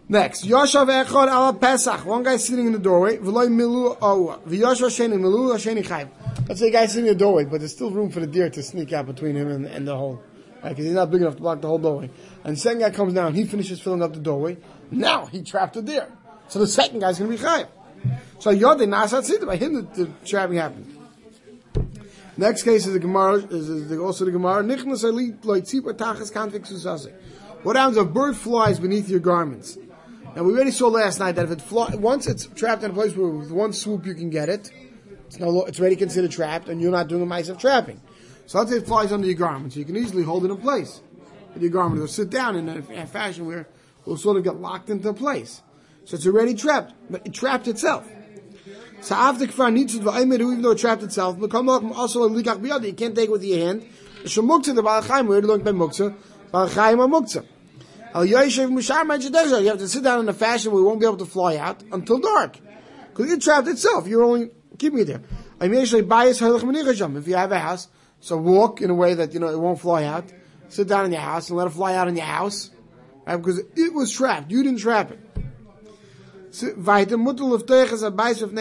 Next, 0.08 0.44
Yoshav 0.44 0.86
Echad 0.86 1.26
ala 1.26 1.52
Pesach. 1.52 2.06
One 2.06 2.22
guy 2.22 2.36
sitting 2.36 2.66
in 2.66 2.72
the 2.72 2.78
doorway. 2.78 3.16
V'loy 3.16 3.48
milu 3.48 3.98
oh. 4.00 4.40
V'yoshav 4.46 4.86
Sheni 4.86 5.18
milu 5.18 5.52
Sheni 5.54 5.84
chayv. 5.84 6.08
Let's 6.48 6.60
say 6.60 6.68
a 6.68 6.70
guy 6.70 6.86
sitting 6.86 7.06
in 7.06 7.14
the 7.14 7.18
doorway, 7.18 7.44
but 7.44 7.58
there's 7.58 7.72
still 7.72 7.90
room 7.90 8.10
for 8.10 8.20
the 8.20 8.26
deer 8.28 8.48
to 8.48 8.62
sneak 8.62 8.92
out 8.92 9.06
between 9.06 9.34
him 9.34 9.50
and, 9.50 9.66
and 9.66 9.88
the 9.88 9.96
hole. 9.96 10.22
Right? 10.62 10.68
Because 10.70 10.84
he's 10.84 10.94
not 10.94 11.10
big 11.10 11.22
enough 11.22 11.34
to 11.34 11.42
block 11.42 11.60
the 11.60 11.66
whole 11.66 11.78
doorway. 11.78 12.08
And 12.44 12.56
the 12.56 12.60
second 12.60 12.80
guy 12.80 12.90
comes 12.90 13.14
down, 13.14 13.34
he 13.34 13.46
finishes 13.46 13.80
filling 13.80 14.00
up 14.00 14.12
the 14.12 14.20
doorway. 14.20 14.58
Now 14.92 15.26
he 15.26 15.42
trapped 15.42 15.74
the 15.74 15.82
deer. 15.82 16.08
So 16.46 16.60
the 16.60 16.68
second 16.68 17.00
guy's 17.00 17.18
going 17.18 17.32
to 17.32 17.36
be 17.36 17.42
chayv. 17.42 17.66
So 18.38 18.50
Yod 18.50 18.78
Nasat 18.78 19.28
Siddha. 19.28 19.44
By 19.44 19.56
him, 19.56 19.74
the, 19.74 19.82
the 19.82 20.10
trapping 20.24 20.58
happened. 20.58 20.96
Next 22.36 22.62
case 22.62 22.86
is 22.86 22.92
the 22.92 23.00
Gemara, 23.00 23.38
is, 23.38 23.68
is 23.68 23.88
the, 23.88 23.98
also 23.98 24.24
the 24.24 24.30
Gemara. 24.30 24.62
Nichnas 24.62 25.02
loy 25.42 25.62
tzipar 25.62 25.94
tachas 25.94 26.32
kantik 26.32 26.64
susase. 26.70 27.12
What 27.64 27.74
happens 27.74 27.96
if 27.96 28.04
a 28.04 28.08
bird 28.08 28.36
flies 28.36 28.78
beneath 28.78 29.08
your 29.08 29.18
garments? 29.18 29.78
Now 30.36 30.42
we 30.42 30.52
already 30.52 30.70
saw 30.70 30.88
last 30.88 31.18
night 31.18 31.36
that 31.36 31.46
if 31.46 31.50
it 31.50 31.62
fly, 31.62 31.94
once 31.94 32.26
it's 32.26 32.46
trapped 32.48 32.82
in 32.82 32.90
a 32.90 32.94
place 32.94 33.16
where 33.16 33.26
with 33.26 33.50
one 33.50 33.72
swoop 33.72 34.04
you 34.04 34.14
can 34.14 34.28
get 34.28 34.50
it, 34.50 34.70
it's 35.28 35.38
no, 35.38 35.64
it's 35.64 35.80
already 35.80 35.96
considered 35.96 36.30
trapped, 36.30 36.68
and 36.68 36.78
you're 36.78 36.90
not 36.90 37.08
doing 37.08 37.22
a 37.22 37.26
mice 37.26 37.48
of 37.48 37.56
trapping. 37.56 38.02
So 38.44 38.58
let's 38.58 38.70
say 38.70 38.76
it 38.76 38.86
flies 38.86 39.12
under 39.12 39.26
your 39.26 39.36
garment, 39.36 39.72
so 39.72 39.78
you 39.78 39.86
can 39.86 39.96
easily 39.96 40.22
hold 40.22 40.44
it 40.44 40.50
in 40.50 40.58
place. 40.58 41.00
With 41.54 41.62
your 41.62 41.72
garment, 41.72 42.00
it'll 42.00 42.08
sit 42.08 42.28
down 42.28 42.54
in 42.54 42.68
a, 42.68 43.06
fashion 43.06 43.46
where 43.46 43.60
it 43.60 43.70
will 44.04 44.18
sort 44.18 44.36
of 44.36 44.44
get 44.44 44.56
locked 44.56 44.90
into 44.90 45.10
place. 45.14 45.62
So 46.04 46.16
it's 46.16 46.26
already 46.26 46.52
trapped, 46.52 46.92
but 47.08 47.26
it 47.26 47.32
trapped 47.32 47.66
itself. 47.66 48.06
So 49.00 49.14
after 49.14 49.46
kfar 49.46 49.72
nitzud 49.74 50.02
v'aymer, 50.02 50.34
even 50.34 50.60
though 50.60 50.72
it 50.72 50.78
trapped 50.78 51.02
itself, 51.02 51.40
become 51.40 51.70
also 51.70 52.28
you 52.28 52.42
can't 52.42 52.62
take 52.62 53.16
it 53.16 53.30
with 53.30 53.42
your 53.42 53.66
hand. 53.66 53.86
Shemuktzah 54.24 54.74
the 54.74 54.82
balachayim, 54.82 55.28
we 55.28 55.30
already 55.30 55.46
learned 55.46 55.64
by 55.64 55.72
muktzah, 55.72 56.14
balachayim 56.52 56.98
are 56.98 57.08
muktzah. 57.08 57.46
You 58.14 58.36
have 58.36 59.78
to 59.78 59.88
sit 59.88 60.02
down 60.02 60.20
in 60.20 60.28
a 60.28 60.32
fashion 60.32 60.72
where 60.72 60.80
you 60.80 60.86
won't 60.86 61.00
be 61.00 61.06
able 61.06 61.16
to 61.18 61.26
fly 61.26 61.56
out 61.56 61.82
until 61.92 62.18
dark. 62.18 62.58
Because 63.10 63.32
it 63.32 63.42
trapped 63.42 63.68
itself, 63.68 64.06
you're 64.06 64.24
only 64.24 64.50
keeping 64.78 65.00
it 65.00 65.06
there. 65.06 65.22
If 65.60 67.28
you 67.28 67.36
have 67.36 67.52
a 67.52 67.58
house, 67.58 67.88
so 68.20 68.36
walk 68.36 68.80
in 68.80 68.90
a 68.90 68.94
way 68.94 69.14
that, 69.14 69.32
you 69.34 69.40
know, 69.40 69.48
it 69.48 69.58
won't 69.58 69.80
fly 69.80 70.04
out. 70.04 70.24
Sit 70.68 70.88
down 70.88 71.04
in 71.06 71.12
your 71.12 71.20
house 71.20 71.48
and 71.48 71.56
let 71.56 71.66
it 71.66 71.70
fly 71.70 71.94
out 71.94 72.08
in 72.08 72.16
your 72.16 72.24
house. 72.26 72.70
Right? 73.26 73.36
Because 73.36 73.58
it 73.58 73.94
was 73.94 74.10
trapped. 74.12 74.50
You 74.50 74.62
didn't 74.62 74.80
trap 74.80 75.12
it. 75.12 75.20
Weiter, 76.76 77.18
Mutter 77.18 77.44
of 77.54 77.66
Teiches, 77.66 78.02
a 78.02 78.10
beiß 78.10 78.40
of. 78.42 78.52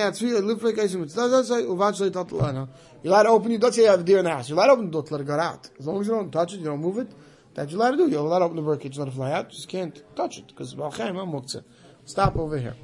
You 3.03 3.11
let 3.11 3.25
open, 3.25 3.51
you 3.51 3.57
don't 3.57 3.77
you 3.77 3.85
have 3.87 4.01
a 4.01 4.03
deer 4.03 4.17
in 4.17 4.25
the 4.25 4.31
house. 4.31 4.49
You 4.49 4.55
let 4.55 4.69
open 4.69 4.85
the 4.87 4.91
door 4.91 5.03
to 5.03 5.13
let 5.13 5.21
it 5.21 5.27
get 5.27 5.39
out. 5.39 5.69
As 5.79 5.87
long 5.87 6.01
as 6.01 6.07
you 6.07 6.13
don't 6.13 6.31
touch 6.31 6.53
it, 6.53 6.57
you 6.57 6.65
don't 6.65 6.81
move 6.81 6.97
it, 6.97 7.09
that 7.55 7.71
you 7.71 7.77
let 7.77 7.93
it 7.93 7.97
do. 7.97 8.07
You 8.07 8.21
let 8.21 8.41
it 8.41 8.45
open 8.45 8.57
the 8.57 8.61
birdcage, 8.61 8.97
let 8.97 9.07
it 9.07 9.13
fly 9.13 9.31
out, 9.31 9.45
you 9.45 9.55
just 9.55 9.67
can't 9.67 10.01
touch 10.15 10.37
it, 10.37 10.47
because 10.47 10.75
Balchaim, 10.75 11.15
Muktzah. 11.15 11.63
Stop 12.05 12.35
over 12.37 12.57
here. 12.57 12.75